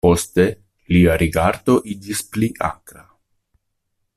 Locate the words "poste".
0.05-0.43